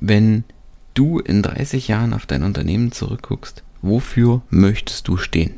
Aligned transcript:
wenn 0.00 0.44
du 0.94 1.18
in 1.18 1.42
30 1.42 1.88
Jahren 1.88 2.12
auf 2.12 2.26
dein 2.26 2.42
Unternehmen 2.42 2.92
zurückguckst, 2.92 3.62
wofür 3.82 4.42
möchtest 4.50 5.08
du 5.08 5.16
stehen? 5.16 5.54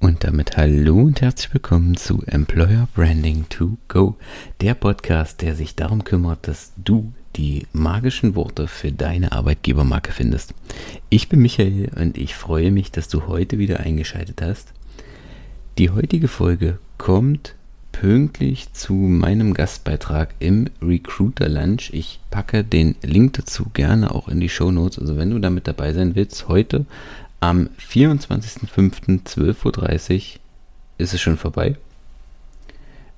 Und 0.00 0.24
damit 0.24 0.56
hallo 0.56 0.98
und 0.98 1.20
herzlich 1.20 1.52
willkommen 1.52 1.96
zu 1.96 2.22
Employer 2.26 2.88
Branding 2.94 3.46
to 3.48 3.76
Go, 3.88 4.16
der 4.60 4.74
Podcast, 4.74 5.42
der 5.42 5.54
sich 5.54 5.76
darum 5.76 6.04
kümmert, 6.04 6.48
dass 6.48 6.72
du 6.76 7.12
die 7.36 7.66
magischen 7.72 8.34
Worte 8.34 8.68
für 8.68 8.92
deine 8.92 9.32
Arbeitgebermarke 9.32 10.12
findest. 10.12 10.54
Ich 11.08 11.28
bin 11.28 11.40
Michael 11.40 11.90
und 11.96 12.18
ich 12.18 12.34
freue 12.34 12.70
mich, 12.70 12.90
dass 12.90 13.08
du 13.08 13.26
heute 13.26 13.58
wieder 13.58 13.80
eingeschaltet 13.80 14.42
hast. 14.42 14.72
Die 15.78 15.90
heutige 15.90 16.28
Folge 16.28 16.78
kommt 16.98 17.54
pünktlich 18.02 18.72
zu 18.72 18.94
meinem 18.94 19.54
Gastbeitrag 19.54 20.34
im 20.40 20.66
Recruiter 20.82 21.48
Lunch. 21.48 21.90
Ich 21.92 22.18
packe 22.32 22.64
den 22.64 22.96
Link 23.02 23.34
dazu 23.34 23.66
gerne 23.72 24.12
auch 24.12 24.26
in 24.26 24.40
die 24.40 24.48
Show 24.48 24.72
Notes. 24.72 24.98
Also 24.98 25.16
wenn 25.16 25.30
du 25.30 25.38
damit 25.38 25.68
dabei 25.68 25.92
sein 25.92 26.16
willst, 26.16 26.48
heute 26.48 26.84
am 27.38 27.68
24.05.12.30 27.78 30.16
Uhr 30.16 30.22
ist 30.98 31.14
es 31.14 31.20
schon 31.20 31.36
vorbei. 31.36 31.76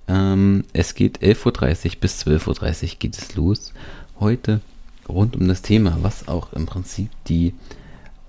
Ähm, 0.07 0.65
es 0.75 0.95
geht 0.95 1.23
11.30 1.23 1.87
Uhr 1.87 1.93
bis 2.03 2.27
12.30 2.27 2.83
Uhr 2.83 2.91
geht 2.99 3.17
es 3.17 3.35
los. 3.37 3.73
Heute 4.21 4.61
rund 5.09 5.35
um 5.35 5.49
das 5.49 5.63
Thema, 5.63 5.97
was 6.03 6.29
auch 6.29 6.53
im 6.53 6.67
Prinzip 6.67 7.09
die 7.27 7.55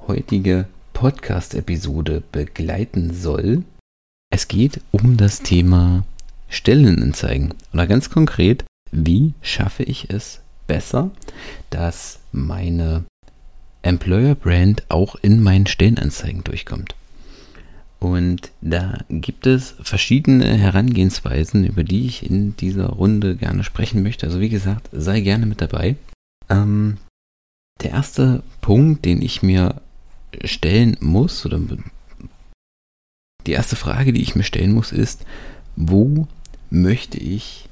heutige 0.07 0.67
Podcast-Episode 0.93 2.23
begleiten 2.31 3.13
soll. 3.13 3.65
Es 4.29 4.47
geht 4.47 4.79
um 4.91 5.17
das 5.17 5.41
Thema 5.41 6.05
Stellenanzeigen. 6.49 7.53
Oder 7.73 7.87
ganz 7.87 8.09
konkret, 8.09 8.65
wie 8.91 9.33
schaffe 9.41 9.83
ich 9.83 10.09
es 10.09 10.41
besser, 10.67 11.11
dass 11.69 12.19
meine 12.31 13.05
Employer 13.81 14.35
Brand 14.35 14.83
auch 14.89 15.15
in 15.15 15.43
meinen 15.43 15.67
Stellenanzeigen 15.67 16.43
durchkommt. 16.43 16.95
Und 17.99 18.51
da 18.61 18.99
gibt 19.09 19.47
es 19.47 19.75
verschiedene 19.81 20.57
Herangehensweisen, 20.57 21.65
über 21.65 21.83
die 21.83 22.05
ich 22.05 22.29
in 22.29 22.55
dieser 22.57 22.87
Runde 22.87 23.35
gerne 23.35 23.63
sprechen 23.63 24.03
möchte. 24.03 24.27
Also 24.27 24.39
wie 24.39 24.49
gesagt, 24.49 24.89
sei 24.91 25.21
gerne 25.21 25.45
mit 25.45 25.61
dabei. 25.61 25.95
Ähm, 26.49 26.97
der 27.81 27.91
erste 27.91 28.43
Punkt, 28.61 29.05
den 29.05 29.21
ich 29.21 29.41
mir 29.43 29.81
stellen 30.43 30.97
muss, 30.99 31.45
oder 31.45 31.59
die 33.47 33.51
erste 33.51 33.75
Frage, 33.75 34.13
die 34.13 34.21
ich 34.21 34.35
mir 34.35 34.43
stellen 34.43 34.73
muss, 34.73 34.91
ist, 34.91 35.25
wo 35.75 36.27
möchte 36.69 37.17
ich 37.17 37.69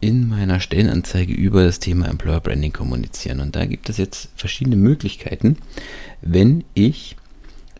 in 0.00 0.28
meiner 0.28 0.58
Stellenanzeige 0.58 1.32
über 1.32 1.64
das 1.64 1.78
Thema 1.78 2.08
Employer 2.08 2.40
Branding 2.40 2.72
kommunizieren. 2.72 3.38
Und 3.38 3.54
da 3.54 3.66
gibt 3.66 3.88
es 3.88 3.98
jetzt 3.98 4.30
verschiedene 4.34 4.74
Möglichkeiten. 4.74 5.58
Wenn 6.20 6.64
ich 6.74 7.16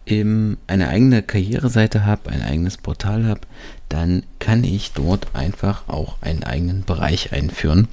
eine 0.06 0.88
eigene 0.88 1.22
Karriereseite 1.22 2.04
habe, 2.04 2.30
ein 2.30 2.42
eigenes 2.42 2.76
Portal 2.76 3.24
habe, 3.24 3.42
dann 3.88 4.24
kann 4.40 4.64
ich 4.64 4.92
dort 4.92 5.34
einfach 5.34 5.88
auch 5.88 6.16
einen 6.20 6.42
eigenen 6.42 6.84
Bereich 6.84 7.32
einführen, 7.32 7.88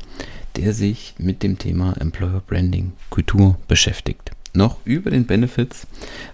der 0.55 0.73
sich 0.73 1.13
mit 1.17 1.43
dem 1.43 1.57
Thema 1.57 1.95
Employer 1.99 2.41
Branding 2.45 2.93
Kultur 3.09 3.57
beschäftigt. 3.67 4.31
Noch 4.53 4.77
über 4.85 5.11
den 5.11 5.25
Benefits, 5.25 5.85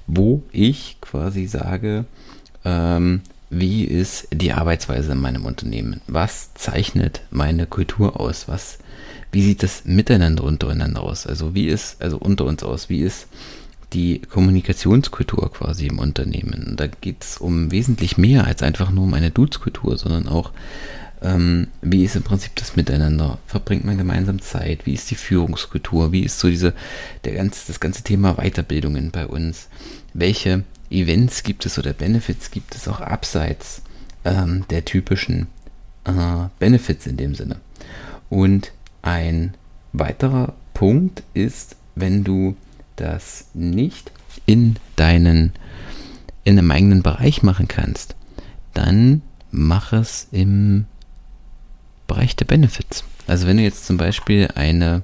wo 0.08 0.44
ich 0.52 0.98
quasi 1.02 1.46
sage, 1.46 2.06
ähm, 2.64 3.22
wie 3.50 3.84
ist 3.84 4.28
die 4.32 4.54
Arbeitsweise 4.54 5.12
in 5.12 5.20
meinem 5.20 5.46
Unternehmen? 5.46 6.02
Was 6.08 6.54
zeichnet 6.54 7.22
meine 7.30 7.66
Kultur 7.68 8.20
aus? 8.20 8.48
Was, 8.48 8.80
wie 9.32 9.44
sieht 9.44 9.64
das 9.64 9.86
Miteinander 9.86 10.44
untereinander 10.44 11.02
aus? 11.02 11.28
Also 11.28 11.54
wie 11.56 11.68
ist, 11.68 12.02
also 12.02 12.18
unter 12.18 12.46
uns 12.46 12.64
aus, 12.64 12.90
wie 12.90 13.02
ist 13.02 13.28
die 13.94 14.20
Kommunikationskultur 14.20 15.52
quasi 15.54 15.88
im 15.88 16.00
Unternehmen? 16.00 16.74
Da 16.76 16.88
geht 16.88 17.24
es 17.24 17.38
um 17.38 17.72
wesentlich 17.72 18.18
mehr 18.18 18.46
als 18.46 18.64
einfach 18.64 18.92
nur 18.92 19.04
um 19.04 19.14
eine 19.14 19.32
Dudes-Kultur, 19.32 19.98
sondern 19.98 20.28
auch 20.28 20.52
ähm, 21.22 21.68
wie 21.82 22.04
ist 22.04 22.16
im 22.16 22.24
Prinzip 22.24 22.56
das 22.56 22.76
Miteinander? 22.76 23.40
Verbringt 23.48 23.86
man 23.86 23.98
gemeinsam 23.98 24.42
Zeit? 24.42 24.86
Wie 24.86 24.94
ist 24.94 25.10
die 25.12 25.16
Führungskultur? 25.16 26.12
Wie 26.12 26.24
ist 26.24 26.40
so 26.40 26.50
diese, 26.50 26.74
der 27.24 27.34
ganze, 27.34 27.68
das 27.68 27.80
ganze 27.80 28.04
Thema 28.04 28.36
Weiterbildungen 28.36 29.12
bei 29.12 29.26
uns? 29.26 29.70
Welche 30.14 30.64
Events 30.90 31.44
gibt 31.44 31.66
es 31.66 31.78
oder 31.78 31.94
Benefits 31.94 32.52
gibt 32.52 32.76
es 32.76 32.88
auch 32.88 33.02
abseits 33.02 33.82
ähm, 34.24 34.66
der 34.70 34.86
typischen 34.86 35.48
äh, 36.06 36.48
Benefits 36.60 37.08
in 37.08 37.18
dem 37.18 37.36
Sinne. 37.36 37.58
Und 38.30 38.72
ein 39.02 39.54
weiterer 39.94 40.54
Punkt 40.74 41.24
ist, 41.34 41.76
wenn 41.96 42.24
du 42.24 42.56
das 42.96 43.46
nicht 43.54 44.12
in 44.46 44.76
deinen 44.96 45.54
in 46.44 46.60
einem 46.60 46.70
eigenen 46.72 47.02
Bereich 47.02 47.42
machen 47.42 47.68
kannst, 47.68 48.16
dann 48.74 49.24
mach 49.52 49.94
es 49.94 50.28
im 50.32 50.86
Bereich 52.08 52.36
der 52.36 52.46
Benefits. 52.46 53.04
Also 53.26 53.48
wenn 53.48 53.58
du 53.58 53.64
jetzt 53.64 53.86
zum 53.86 53.98
Beispiel 53.98 54.50
eine 54.54 55.02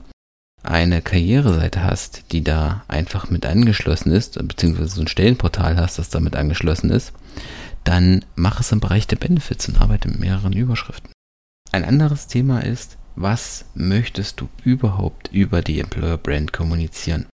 eine 0.63 1.01
Karriereseite 1.01 1.83
hast, 1.83 2.31
die 2.31 2.44
da 2.44 2.83
einfach 2.88 3.29
mit 3.29 3.45
angeschlossen 3.45 4.11
ist, 4.11 4.35
beziehungsweise 4.47 4.95
so 4.95 5.01
ein 5.01 5.07
Stellenportal 5.07 5.77
hast, 5.77 5.97
das 5.97 6.09
damit 6.09 6.35
angeschlossen 6.35 6.89
ist, 6.89 7.13
dann 7.83 8.23
mach 8.35 8.59
es 8.59 8.72
im 8.72 8.79
Bereich 8.79 9.07
der 9.07 9.16
Benefits 9.16 9.67
und 9.67 9.81
arbeite 9.81 10.07
mit 10.07 10.19
mehreren 10.19 10.53
Überschriften. 10.53 11.11
Ein 11.72 11.85
anderes 11.85 12.27
Thema 12.27 12.59
ist, 12.59 12.97
was 13.16 13.66
möchtest 13.73 14.39
du 14.39 14.49
überhaupt 14.63 15.29
über 15.31 15.61
die 15.61 15.79
Employer 15.79 16.17
Brand 16.17 16.53
kommunizieren? 16.53 17.25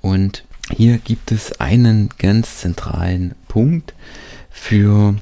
Und 0.00 0.44
hier 0.74 0.98
gibt 0.98 1.32
es 1.32 1.60
einen 1.60 2.08
ganz 2.18 2.58
zentralen 2.58 3.34
Punkt, 3.48 3.94
für 4.50 5.16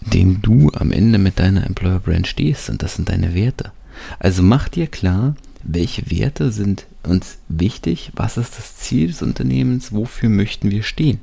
den 0.00 0.40
du 0.42 0.70
am 0.74 0.92
Ende 0.92 1.18
mit 1.18 1.38
deiner 1.38 1.66
Employer 1.66 1.98
Brand 1.98 2.26
stehst, 2.26 2.70
und 2.70 2.82
das 2.82 2.94
sind 2.94 3.08
deine 3.08 3.34
Werte. 3.34 3.72
Also 4.18 4.42
mach 4.42 4.68
dir 4.68 4.86
klar, 4.86 5.34
welche 5.66 6.10
Werte 6.10 6.52
sind 6.52 6.86
uns 7.02 7.38
wichtig, 7.48 8.12
was 8.14 8.36
ist 8.36 8.56
das 8.56 8.76
Ziel 8.76 9.08
des 9.08 9.22
Unternehmens, 9.22 9.92
wofür 9.92 10.28
möchten 10.28 10.70
wir 10.70 10.82
stehen. 10.82 11.20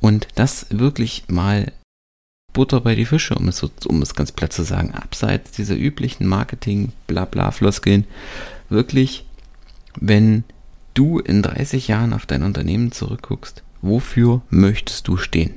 Und 0.00 0.28
das 0.34 0.66
wirklich 0.70 1.24
mal 1.28 1.72
Butter 2.52 2.80
bei 2.80 2.94
die 2.94 3.04
Fische, 3.04 3.34
um 3.34 3.48
es, 3.48 3.62
um 3.62 4.02
es 4.02 4.14
ganz 4.14 4.32
platt 4.32 4.52
zu 4.52 4.62
sagen, 4.62 4.92
abseits 4.92 5.52
dieser 5.52 5.76
üblichen 5.76 6.26
Marketing-Blabla-Floskeln, 6.26 8.04
wirklich, 8.68 9.26
wenn 9.98 10.44
du 10.94 11.18
in 11.18 11.42
30 11.42 11.88
Jahren 11.88 12.12
auf 12.12 12.26
dein 12.26 12.42
Unternehmen 12.42 12.92
zurückguckst, 12.92 13.62
wofür 13.80 14.42
möchtest 14.50 15.08
du 15.08 15.16
stehen? 15.16 15.54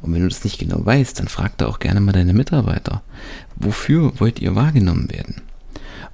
Und 0.00 0.12
wenn 0.12 0.22
du 0.22 0.28
das 0.28 0.44
nicht 0.44 0.58
genau 0.58 0.84
weißt, 0.84 1.18
dann 1.18 1.28
frag 1.28 1.56
da 1.58 1.66
auch 1.66 1.78
gerne 1.78 2.00
mal 2.00 2.12
deine 2.12 2.34
Mitarbeiter, 2.34 3.02
wofür 3.56 4.18
wollt 4.20 4.40
ihr 4.40 4.54
wahrgenommen 4.54 5.10
werden? 5.10 5.42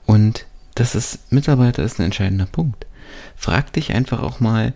Und 0.07 0.47
das 0.79 0.95
ist, 0.95 1.33
Mitarbeiter 1.33 1.83
ist 1.83 1.99
ein 1.99 2.05
entscheidender 2.05 2.47
Punkt. 2.47 2.87
Frag 3.37 3.73
dich 3.73 3.95
einfach 3.95 4.21
auch 4.21 4.39
mal, 4.41 4.75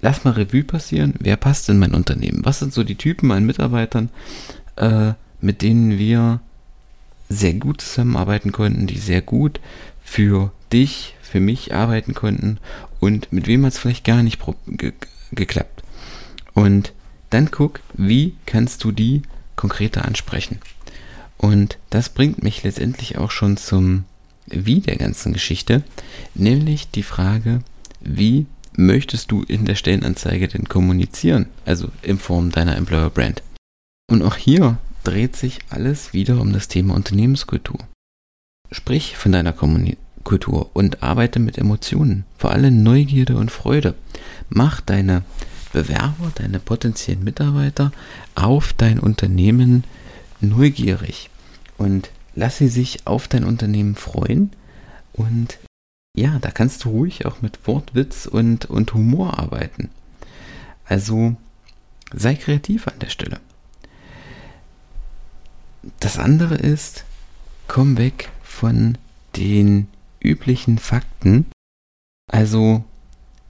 lass 0.00 0.24
mal 0.24 0.32
Revue 0.32 0.64
passieren, 0.64 1.14
wer 1.20 1.36
passt 1.36 1.68
in 1.68 1.78
mein 1.78 1.94
Unternehmen? 1.94 2.44
Was 2.44 2.58
sind 2.58 2.72
so 2.72 2.82
die 2.82 2.96
Typen 2.96 3.30
an 3.30 3.44
Mitarbeitern, 3.44 4.10
äh, 4.76 5.12
mit 5.40 5.62
denen 5.62 5.98
wir 5.98 6.40
sehr 7.28 7.54
gut 7.54 7.80
zusammenarbeiten 7.80 8.52
konnten, 8.52 8.86
die 8.86 8.98
sehr 8.98 9.22
gut 9.22 9.60
für 10.02 10.52
dich, 10.72 11.14
für 11.22 11.40
mich 11.40 11.72
arbeiten 11.74 12.14
konnten 12.14 12.58
und 13.00 13.32
mit 13.32 13.46
wem 13.46 13.64
hat 13.64 13.72
es 13.72 13.78
vielleicht 13.78 14.04
gar 14.04 14.22
nicht 14.22 14.40
ge 14.66 14.92
geklappt. 15.34 15.82
Und 16.52 16.92
dann 17.30 17.50
guck, 17.50 17.80
wie 17.94 18.36
kannst 18.44 18.84
du 18.84 18.92
die 18.92 19.22
konkreter 19.56 20.04
ansprechen. 20.04 20.58
Und 21.38 21.78
das 21.88 22.10
bringt 22.10 22.42
mich 22.42 22.62
letztendlich 22.62 23.16
auch 23.16 23.30
schon 23.30 23.56
zum 23.56 24.04
wie 24.46 24.80
der 24.80 24.96
ganzen 24.96 25.32
Geschichte, 25.32 25.82
nämlich 26.34 26.90
die 26.90 27.02
Frage, 27.02 27.60
wie 28.00 28.46
möchtest 28.76 29.30
du 29.30 29.42
in 29.42 29.64
der 29.64 29.74
Stellenanzeige 29.74 30.48
denn 30.48 30.68
kommunizieren, 30.68 31.46
also 31.64 31.88
in 32.02 32.18
Form 32.18 32.50
deiner 32.50 32.76
Employer 32.76 33.10
Brand. 33.10 33.42
Und 34.10 34.22
auch 34.22 34.36
hier 34.36 34.78
dreht 35.04 35.36
sich 35.36 35.60
alles 35.70 36.12
wieder 36.12 36.40
um 36.40 36.52
das 36.52 36.68
Thema 36.68 36.94
Unternehmenskultur. 36.94 37.78
Sprich 38.70 39.16
von 39.16 39.32
deiner 39.32 39.52
Kultur 39.52 40.70
und 40.72 41.02
arbeite 41.02 41.38
mit 41.38 41.58
Emotionen, 41.58 42.24
vor 42.38 42.50
allem 42.50 42.82
Neugierde 42.82 43.36
und 43.36 43.50
Freude. 43.50 43.94
Mach 44.48 44.80
deine 44.80 45.22
Bewerber, 45.72 46.32
deine 46.34 46.58
potenziellen 46.58 47.24
Mitarbeiter 47.24 47.92
auf 48.34 48.72
dein 48.72 48.98
Unternehmen 48.98 49.84
neugierig 50.40 51.30
und 51.78 52.10
lass 52.34 52.58
sie 52.58 52.68
sich 52.68 53.06
auf 53.06 53.28
dein 53.28 53.44
Unternehmen 53.44 53.94
freuen 53.94 54.52
und 55.12 55.58
ja, 56.16 56.38
da 56.40 56.50
kannst 56.50 56.84
du 56.84 56.90
ruhig 56.90 57.24
auch 57.24 57.40
mit 57.40 57.66
Wortwitz 57.66 58.26
und, 58.26 58.66
und 58.66 58.92
Humor 58.92 59.38
arbeiten. 59.38 59.90
Also 60.84 61.36
sei 62.12 62.34
kreativ 62.34 62.86
an 62.86 62.98
der 63.00 63.08
Stelle. 63.08 63.40
Das 66.00 66.18
andere 66.18 66.54
ist, 66.54 67.04
komm 67.66 67.96
weg 67.96 68.30
von 68.42 68.98
den 69.36 69.88
üblichen 70.20 70.78
Fakten. 70.78 71.46
Also 72.30 72.84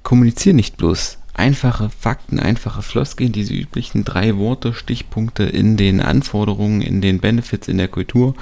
kommuniziere 0.02 0.54
nicht 0.54 0.76
bloß 0.76 1.18
einfache 1.34 1.90
Fakten, 1.90 2.38
einfache 2.38 2.82
Floskeln, 2.82 3.32
diese 3.32 3.54
üblichen 3.54 4.04
drei 4.04 4.36
Worte, 4.36 4.74
Stichpunkte 4.74 5.44
in 5.44 5.76
den 5.76 6.00
Anforderungen, 6.00 6.82
in 6.82 7.00
den 7.00 7.20
Benefits 7.20 7.68
in 7.68 7.78
der 7.78 7.88
Kultur, 7.88 8.34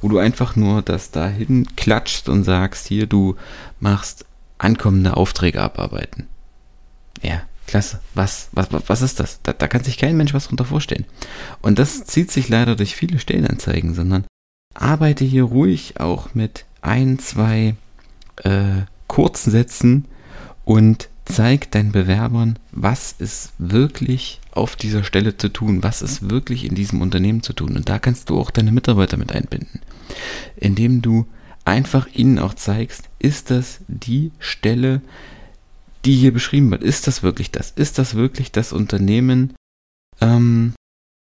wo 0.00 0.08
du 0.08 0.18
einfach 0.18 0.56
nur 0.56 0.82
das 0.82 1.10
dahin 1.10 1.66
klatschst 1.76 2.28
und 2.28 2.44
sagst, 2.44 2.86
hier, 2.86 3.06
du 3.06 3.36
machst 3.80 4.26
ankommende 4.58 5.16
Aufträge 5.16 5.60
abarbeiten. 5.60 6.28
Ja, 7.22 7.42
klasse. 7.66 8.00
Was, 8.14 8.48
was, 8.52 8.68
was 8.70 9.02
ist 9.02 9.20
das? 9.20 9.40
Da, 9.42 9.52
da 9.52 9.66
kann 9.68 9.84
sich 9.84 9.98
kein 9.98 10.16
Mensch 10.16 10.34
was 10.34 10.48
drunter 10.48 10.64
vorstellen. 10.64 11.04
Und 11.62 11.78
das 11.78 12.04
zieht 12.04 12.30
sich 12.30 12.48
leider 12.48 12.76
durch 12.76 12.94
viele 12.94 13.18
Stellenanzeigen, 13.18 13.94
sondern 13.94 14.24
arbeite 14.74 15.24
hier 15.24 15.44
ruhig 15.44 16.00
auch 16.00 16.34
mit 16.34 16.64
ein, 16.80 17.18
zwei 17.18 17.74
äh, 18.42 18.82
kurzen 19.08 19.50
Sätzen 19.50 20.04
und 20.64 21.08
zeig 21.26 21.70
deinen 21.72 21.92
Bewerbern, 21.92 22.58
was 22.72 23.12
ist 23.12 23.52
wirklich 23.58 24.40
auf 24.52 24.76
dieser 24.76 25.04
Stelle 25.04 25.36
zu 25.36 25.48
tun, 25.48 25.82
was 25.82 26.00
ist 26.00 26.30
wirklich 26.30 26.64
in 26.64 26.74
diesem 26.74 27.02
Unternehmen 27.02 27.42
zu 27.42 27.52
tun. 27.52 27.76
Und 27.76 27.88
da 27.88 27.98
kannst 27.98 28.30
du 28.30 28.40
auch 28.40 28.50
deine 28.50 28.72
Mitarbeiter 28.72 29.16
mit 29.16 29.32
einbinden, 29.32 29.80
indem 30.56 31.02
du 31.02 31.26
einfach 31.64 32.06
ihnen 32.14 32.38
auch 32.38 32.54
zeigst, 32.54 33.10
ist 33.18 33.50
das 33.50 33.80
die 33.88 34.30
Stelle, 34.38 35.02
die 36.04 36.14
hier 36.14 36.32
beschrieben 36.32 36.70
wird, 36.70 36.84
ist 36.84 37.08
das 37.08 37.22
wirklich 37.22 37.50
das? 37.50 37.72
Ist 37.72 37.98
das 37.98 38.14
wirklich 38.14 38.52
das 38.52 38.72
Unternehmen? 38.72 39.54
Ähm, 40.20 40.74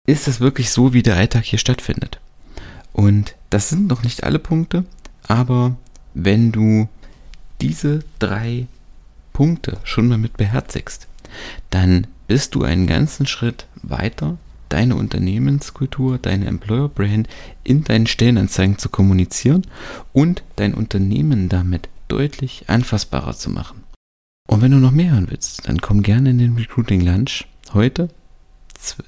ist 0.07 0.27
das 0.27 0.39
wirklich 0.39 0.71
so, 0.71 0.93
wie 0.93 1.03
der 1.03 1.17
Alltag 1.17 1.43
hier 1.43 1.59
stattfindet? 1.59 2.19
Und 2.93 3.35
das 3.49 3.69
sind 3.69 3.87
noch 3.87 4.03
nicht 4.03 4.23
alle 4.23 4.39
Punkte, 4.39 4.85
aber 5.27 5.75
wenn 6.13 6.51
du 6.51 6.87
diese 7.59 7.99
drei 8.19 8.67
Punkte 9.33 9.77
schon 9.83 10.07
mal 10.07 10.17
mit 10.17 10.37
beherzigst, 10.37 11.07
dann 11.69 12.07
bist 12.27 12.55
du 12.55 12.63
einen 12.63 12.87
ganzen 12.87 13.25
Schritt 13.25 13.65
weiter, 13.81 14.37
deine 14.69 14.95
Unternehmenskultur, 14.95 16.17
deine 16.17 16.45
Employer 16.45 16.89
Brand 16.89 17.27
in 17.63 17.83
deinen 17.83 18.07
Stellenanzeigen 18.07 18.77
zu 18.77 18.89
kommunizieren 18.89 19.67
und 20.13 20.43
dein 20.55 20.73
Unternehmen 20.73 21.49
damit 21.49 21.89
deutlich 22.07 22.65
anfassbarer 22.67 23.33
zu 23.33 23.49
machen. 23.49 23.83
Und 24.47 24.61
wenn 24.61 24.71
du 24.71 24.77
noch 24.77 24.91
mehr 24.91 25.11
hören 25.11 25.27
willst, 25.29 25.67
dann 25.67 25.81
komm 25.81 26.03
gerne 26.03 26.31
in 26.31 26.37
den 26.37 26.55
Recruiting 26.55 27.01
Lunch. 27.01 27.47
Heute 27.73 28.09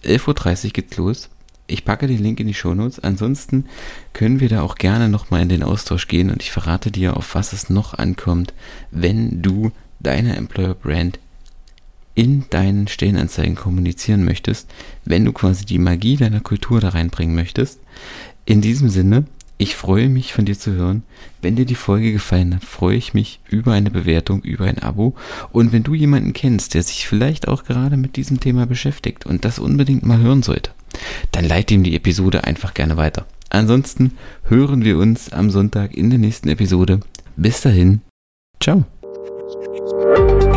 11.30 0.03 0.65
Uhr 0.65 0.71
geht's 0.71 0.97
los. 0.97 1.29
Ich 1.65 1.85
packe 1.85 2.07
den 2.07 2.21
Link 2.21 2.39
in 2.39 2.47
die 2.47 2.53
Shownotes. 2.53 2.99
Ansonsten 2.99 3.65
können 4.11 4.39
wir 4.39 4.49
da 4.49 4.61
auch 4.61 4.75
gerne 4.75 5.09
nochmal 5.09 5.41
in 5.41 5.49
den 5.49 5.63
Austausch 5.63 6.07
gehen 6.07 6.29
und 6.29 6.41
ich 6.41 6.51
verrate 6.51 6.91
dir, 6.91 7.17
auf 7.17 7.35
was 7.35 7.53
es 7.53 7.69
noch 7.69 7.93
ankommt, 7.93 8.53
wenn 8.91 9.41
du 9.41 9.71
deine 10.03 10.35
Employer 10.35 10.75
Brand 10.75 11.19
in 12.15 12.45
deinen 12.49 12.87
Stellenanzeigen 12.87 13.55
kommunizieren 13.55 14.23
möchtest, 14.23 14.69
wenn 15.03 15.25
du 15.25 15.33
quasi 15.33 15.65
die 15.65 15.79
Magie 15.79 16.17
deiner 16.17 16.41
Kultur 16.41 16.79
da 16.79 16.89
reinbringen 16.89 17.35
möchtest. 17.35 17.79
In 18.45 18.61
diesem 18.61 18.89
Sinne, 18.89 19.25
ich 19.57 19.75
freue 19.75 20.09
mich 20.09 20.33
von 20.33 20.45
dir 20.45 20.57
zu 20.57 20.73
hören. 20.73 21.03
Wenn 21.41 21.55
dir 21.55 21.65
die 21.65 21.75
Folge 21.75 22.11
gefallen 22.11 22.55
hat, 22.55 22.65
freue 22.65 22.97
ich 22.97 23.13
mich 23.13 23.39
über 23.49 23.71
eine 23.71 23.91
Bewertung, 23.91 24.41
über 24.41 24.65
ein 24.65 24.79
Abo. 24.79 25.15
Und 25.51 25.71
wenn 25.71 25.83
du 25.83 25.93
jemanden 25.93 26.33
kennst, 26.33 26.73
der 26.73 26.83
sich 26.83 27.07
vielleicht 27.07 27.47
auch 27.47 27.63
gerade 27.63 27.97
mit 27.97 28.15
diesem 28.15 28.39
Thema 28.39 28.65
beschäftigt 28.65 29.25
und 29.25 29.45
das 29.45 29.59
unbedingt 29.59 30.05
mal 30.05 30.19
hören 30.19 30.43
sollte, 30.43 30.71
dann 31.31 31.45
leite 31.45 31.73
ihm 31.73 31.83
die 31.83 31.95
Episode 31.95 32.43
einfach 32.43 32.73
gerne 32.73 32.97
weiter. 32.97 33.25
Ansonsten 33.49 34.11
hören 34.49 34.83
wir 34.83 34.97
uns 34.97 35.31
am 35.31 35.49
Sonntag 35.49 35.95
in 35.95 36.09
der 36.09 36.19
nächsten 36.19 36.49
Episode. 36.49 36.99
Bis 37.35 37.61
dahin. 37.61 38.01
Ciao. 38.59 38.85
thank 40.15 40.43
you. 40.43 40.52